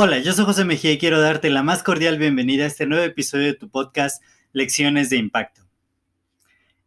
[0.00, 3.04] Hola, yo soy José Mejía y quiero darte la más cordial bienvenida a este nuevo
[3.04, 5.62] episodio de tu podcast Lecciones de Impacto.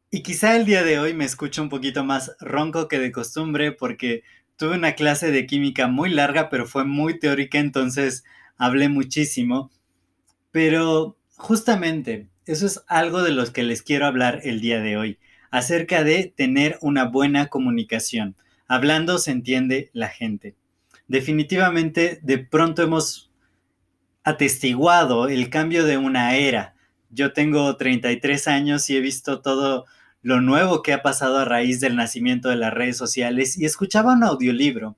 [0.09, 3.73] Y quizá el día de hoy me escucho un poquito más ronco que de costumbre
[3.73, 4.23] porque
[4.55, 8.23] tuve una clase de química muy larga, pero fue muy teórica, entonces
[8.57, 9.71] hablé muchísimo.
[10.51, 15.19] Pero justamente eso es algo de los que les quiero hablar el día de hoy,
[15.49, 18.35] acerca de tener una buena comunicación.
[18.71, 20.55] Hablando se entiende la gente
[21.11, 23.29] definitivamente de pronto hemos
[24.23, 26.73] atestiguado el cambio de una era.
[27.09, 29.85] Yo tengo 33 años y he visto todo
[30.21, 34.13] lo nuevo que ha pasado a raíz del nacimiento de las redes sociales y escuchaba
[34.13, 34.95] un audiolibro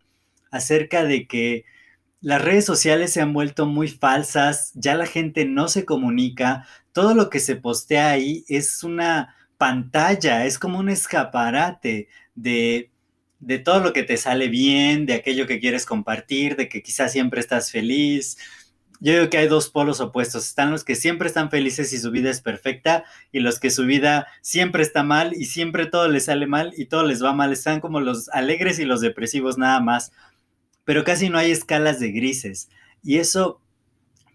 [0.51, 1.66] acerca de que
[2.21, 7.16] las redes sociales se han vuelto muy falsas, ya la gente no se comunica, todo
[7.16, 12.92] lo que se postea ahí es una pantalla, es como un escaparate de
[13.45, 17.11] de todo lo que te sale bien, de aquello que quieres compartir, de que quizás
[17.11, 18.38] siempre estás feliz.
[19.02, 20.47] Yo digo que hay dos polos opuestos.
[20.47, 23.85] Están los que siempre están felices y su vida es perfecta, y los que su
[23.85, 27.52] vida siempre está mal y siempre todo les sale mal y todo les va mal.
[27.52, 30.13] Están como los alegres y los depresivos nada más.
[30.85, 32.69] Pero casi no hay escalas de grises.
[33.03, 33.59] Y eso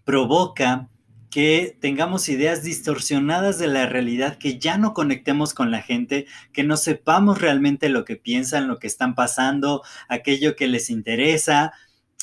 [0.05, 0.87] provoca
[1.29, 6.63] que tengamos ideas distorsionadas de la realidad, que ya no conectemos con la gente, que
[6.63, 11.73] no sepamos realmente lo que piensan, lo que están pasando, aquello que les interesa,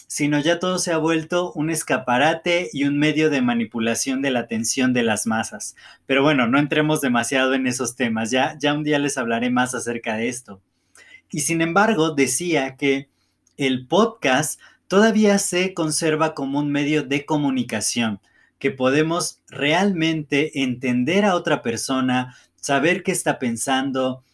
[0.09, 4.41] sino ya todo se ha vuelto un escaparate y un medio de manipulación de la
[4.41, 5.77] atención de las masas.
[6.07, 9.75] Pero bueno, no entremos demasiado en esos temas, ya, ya un día les hablaré más
[9.75, 10.61] acerca de esto.
[11.31, 13.09] Y sin embargo, decía que
[13.57, 18.21] el podcast todavía se conserva como un medio de comunicación
[18.59, 24.25] que podemos realmente entender a otra persona, saber qué está pensando,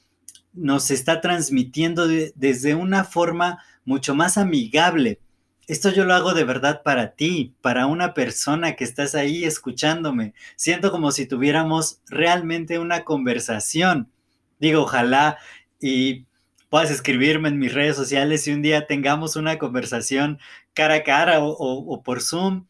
[0.52, 5.18] nos está transmitiendo desde una forma mucho más amigable.
[5.66, 10.34] Esto yo lo hago de verdad para ti, para una persona que estás ahí escuchándome.
[10.56, 14.10] Siento como si tuviéramos realmente una conversación.
[14.58, 15.38] Digo, ojalá
[15.80, 16.26] y
[16.68, 20.38] puedas escribirme en mis redes sociales y un día tengamos una conversación
[20.74, 22.66] cara a cara o, o por Zoom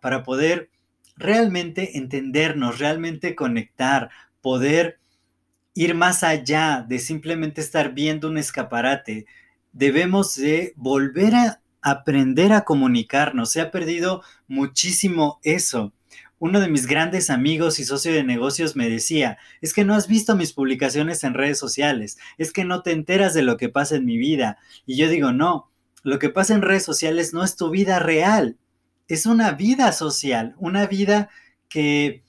[0.00, 0.70] para, poder
[1.16, 4.08] realmente entendernos, realmente conectar,
[4.40, 5.00] poder
[5.74, 9.26] ir más allá de simplemente estar viendo un escaparate.
[9.72, 13.50] Debemos de volver a aprender a comunicarnos.
[13.50, 15.92] Se ha perdido muchísimo eso.
[16.38, 20.06] Uno de mis grandes amigos y socio de negocios me decía, es que no has
[20.06, 23.96] visto mis publicaciones en redes sociales, es que no te enteras de lo que pasa
[23.96, 24.58] en mi vida.
[24.86, 25.68] Y yo digo, no,
[26.04, 28.56] lo que pasa en redes sociales no es tu vida real,
[29.08, 31.30] es una vida social, una vida
[31.68, 32.22] que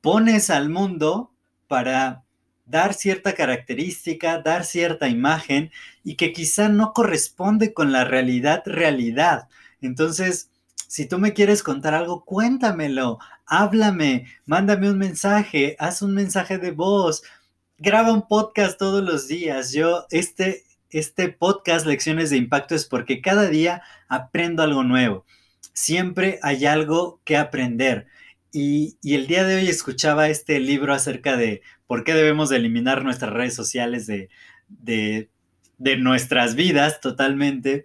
[0.00, 1.32] pones al mundo
[1.68, 2.24] para
[2.66, 5.70] dar cierta característica, dar cierta imagen
[6.02, 9.48] y que quizá no corresponde con la realidad realidad.
[9.80, 10.50] Entonces,
[10.88, 16.72] si tú me quieres contar algo, cuéntamelo, háblame, mándame un mensaje, haz un mensaje de
[16.72, 17.22] voz,
[17.78, 19.72] graba un podcast todos los días.
[19.72, 25.24] Yo, este, este podcast, Lecciones de Impacto, es porque cada día aprendo algo nuevo
[25.76, 28.06] siempre hay algo que aprender.
[28.50, 33.32] Y, el día de hoy escuchaba este libro acerca de por qué debemos eliminar nuestras
[33.32, 34.30] redes sociales de,
[34.68, 37.84] de, nuestras vidas totalmente.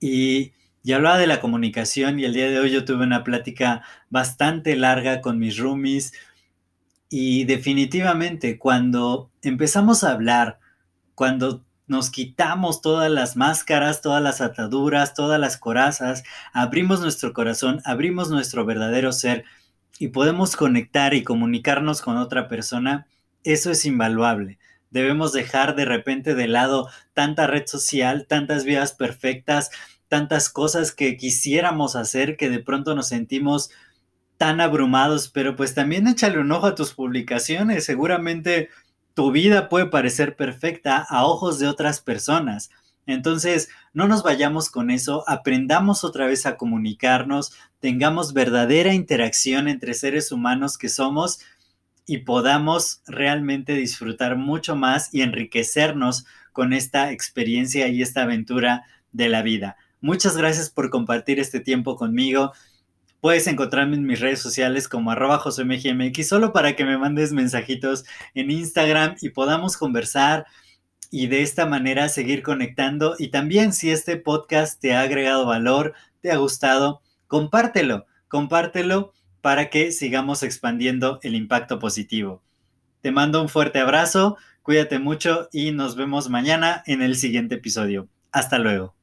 [0.00, 0.52] Y,
[0.82, 4.74] y hablaba de la comunicación y el día de hoy yo tuve una plática bastante
[4.74, 6.12] larga con mis roomies
[7.10, 10.58] y definitivamente cuando empezamos a hablar,
[11.14, 16.22] cuando nos quitamos todas las máscaras, todas las ataduras, todas las corazas,
[16.52, 19.44] abrimos nuestro corazón, abrimos nuestro verdadero ser
[19.98, 23.06] y podemos conectar y comunicarnos con otra persona,
[23.44, 24.58] eso es invaluable.
[24.90, 29.70] Debemos dejar de repente de lado tanta red social, tantas vidas perfectas,
[30.08, 33.70] tantas cosas que quisiéramos hacer que de pronto nos sentimos
[34.36, 38.68] tan abrumados, pero pues también échale un ojo a tus publicaciones, seguramente
[39.14, 42.70] tu vida puede parecer perfecta a ojos de otras personas.
[43.06, 49.94] Entonces, no nos vayamos con eso, aprendamos otra vez a comunicarnos, tengamos verdadera interacción entre
[49.94, 51.40] seres humanos que somos
[52.06, 59.28] y podamos realmente disfrutar mucho más y enriquecernos con esta experiencia y esta aventura de
[59.28, 59.76] la vida.
[60.00, 62.52] Muchas gracias por compartir este tiempo conmigo.
[63.24, 68.04] Puedes encontrarme en mis redes sociales como arroba josemgmx solo para que me mandes mensajitos
[68.34, 70.44] en Instagram y podamos conversar
[71.10, 73.14] y de esta manera seguir conectando.
[73.18, 79.70] Y también si este podcast te ha agregado valor, te ha gustado, compártelo, compártelo para
[79.70, 82.42] que sigamos expandiendo el impacto positivo.
[83.00, 88.06] Te mando un fuerte abrazo, cuídate mucho y nos vemos mañana en el siguiente episodio.
[88.32, 88.94] Hasta luego.